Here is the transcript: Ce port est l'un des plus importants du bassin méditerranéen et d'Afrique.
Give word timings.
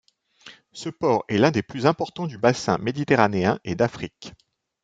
Ce 0.71 0.89
port 0.89 1.25
est 1.27 1.37
l'un 1.37 1.51
des 1.51 1.61
plus 1.61 1.85
importants 1.85 2.25
du 2.25 2.39
bassin 2.39 2.79
méditerranéen 2.79 3.59
et 3.65 3.75
d'Afrique. 3.75 4.33